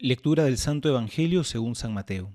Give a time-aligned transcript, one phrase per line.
[0.00, 2.34] Lectura del Santo Evangelio según San Mateo.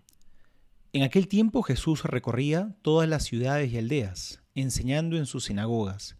[0.93, 6.15] En aquel tiempo Jesús recorría todas las ciudades y aldeas, enseñando en sus sinagogas,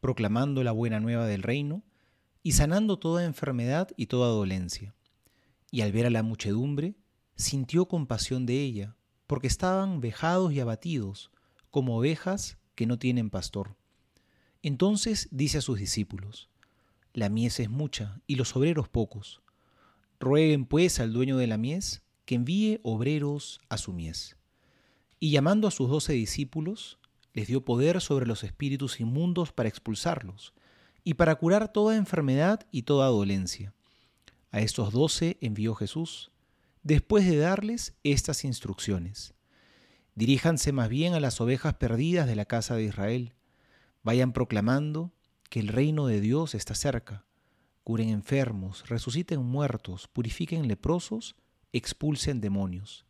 [0.00, 1.84] proclamando la buena nueva del reino
[2.42, 4.96] y sanando toda enfermedad y toda dolencia.
[5.70, 6.96] Y al ver a la muchedumbre,
[7.36, 8.96] sintió compasión de ella,
[9.28, 11.30] porque estaban vejados y abatidos,
[11.70, 13.76] como ovejas que no tienen pastor.
[14.60, 16.48] Entonces dice a sus discípulos,
[17.12, 19.40] La mies es mucha y los obreros pocos
[20.22, 24.36] Rueguen pues al dueño de la mies que envíe obreros a su mies.
[25.18, 26.98] Y llamando a sus doce discípulos,
[27.32, 30.52] les dio poder sobre los espíritus inmundos para expulsarlos,
[31.04, 33.72] y para curar toda enfermedad y toda dolencia.
[34.50, 36.30] A estos doce envió Jesús,
[36.82, 39.32] después de darles estas instrucciones.
[40.14, 43.32] Diríjanse más bien a las ovejas perdidas de la casa de Israel.
[44.02, 45.12] Vayan proclamando
[45.48, 47.24] que el reino de Dios está cerca
[47.90, 51.34] curen enfermos, resuciten muertos, purifiquen leprosos,
[51.72, 53.04] expulsen demonios.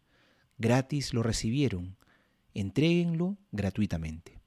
[0.57, 1.99] Gratis lo recibieron,
[2.55, 4.41] entréguenlo gratuitamente.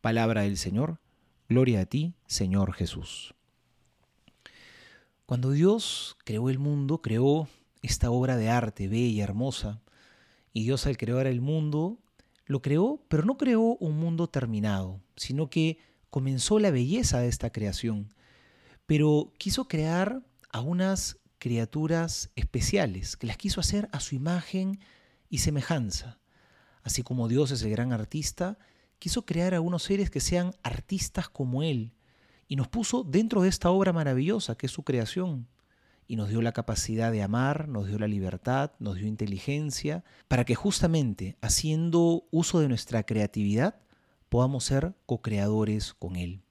[0.00, 0.98] Palabra del Señor,
[1.48, 3.36] gloria a ti, Señor Jesús.
[5.24, 7.46] Cuando Dios creó el mundo, creó
[7.80, 9.82] esta obra de arte bella, hermosa,
[10.52, 12.00] y Dios al crear el mundo,
[12.46, 15.78] lo creó, pero no creó un mundo terminado, sino que
[16.10, 18.08] comenzó la belleza de esta creación
[18.86, 24.80] pero quiso crear a unas criaturas especiales, que las quiso hacer a su imagen
[25.28, 26.18] y semejanza.
[26.82, 28.58] Así como Dios es el gran artista,
[28.98, 31.92] quiso crear a unos seres que sean artistas como Él,
[32.46, 35.48] y nos puso dentro de esta obra maravillosa que es su creación,
[36.06, 40.44] y nos dio la capacidad de amar, nos dio la libertad, nos dio inteligencia, para
[40.44, 43.80] que justamente haciendo uso de nuestra creatividad
[44.28, 46.42] podamos ser co-creadores con Él.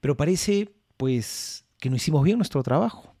[0.00, 3.14] Pero parece pues que no hicimos bien nuestro trabajo.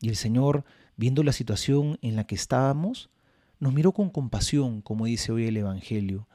[0.00, 0.64] Y el Señor,
[0.96, 3.10] viendo la situación en la que estábamos,
[3.58, 6.28] nos miró con compasión, como dice hoy el Evangelio,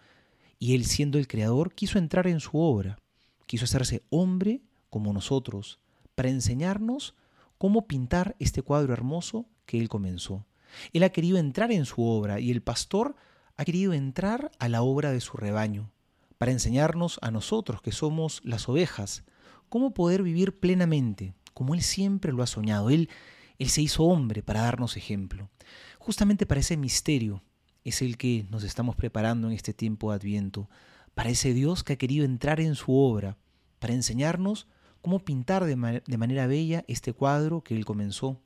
[0.59, 2.97] y Él siendo el Creador quiso entrar en su obra,
[3.45, 5.79] quiso hacerse hombre como nosotros,
[6.15, 7.15] para enseñarnos
[7.57, 10.45] cómo pintar este cuadro hermoso que Él comenzó.
[10.93, 13.15] Él ha querido entrar en su obra y el pastor
[13.57, 15.91] ha querido entrar a la obra de su rebaño,
[16.37, 19.23] para enseñarnos a nosotros que somos las ovejas,
[19.71, 22.89] cómo poder vivir plenamente, como Él siempre lo ha soñado.
[22.89, 23.09] Él,
[23.57, 25.49] él se hizo hombre para darnos ejemplo.
[25.97, 27.41] Justamente para ese misterio
[27.85, 30.69] es el que nos estamos preparando en este tiempo de Adviento,
[31.13, 33.37] para ese Dios que ha querido entrar en su obra,
[33.79, 34.67] para enseñarnos
[35.01, 38.41] cómo pintar de, de manera bella este cuadro que Él comenzó.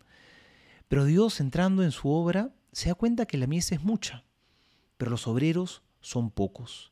[0.88, 4.26] Pero Dios entrando en su obra se da cuenta que la mies es mucha,
[4.98, 6.92] pero los obreros son pocos.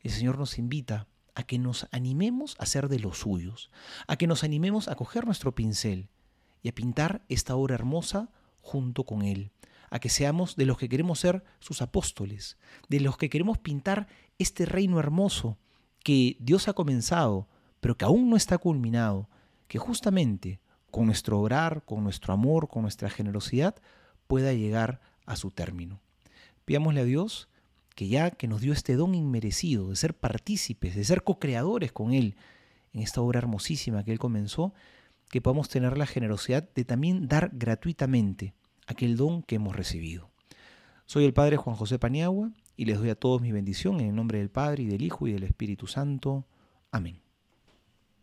[0.00, 3.70] El Señor nos invita a que nos animemos a ser de los suyos,
[4.06, 6.08] a que nos animemos a coger nuestro pincel
[6.62, 8.30] y a pintar esta obra hermosa
[8.60, 9.50] junto con Él,
[9.90, 12.56] a que seamos de los que queremos ser sus apóstoles,
[12.88, 14.08] de los que queremos pintar
[14.38, 15.58] este reino hermoso
[16.02, 17.48] que Dios ha comenzado,
[17.80, 19.28] pero que aún no está culminado,
[19.68, 23.74] que justamente con nuestro obrar, con nuestro amor, con nuestra generosidad,
[24.26, 26.00] pueda llegar a su término.
[26.64, 27.48] Pidámosle a Dios
[27.94, 32.12] que ya que nos dio este don inmerecido de ser partícipes, de ser co-creadores con
[32.12, 32.36] Él
[32.92, 34.74] en esta obra hermosísima que Él comenzó,
[35.30, 38.54] que podamos tener la generosidad de también dar gratuitamente
[38.86, 40.30] aquel don que hemos recibido.
[41.06, 44.14] Soy el Padre Juan José Paniagua y les doy a todos mi bendición en el
[44.14, 46.46] nombre del Padre y del Hijo y del Espíritu Santo.
[46.90, 47.23] Amén.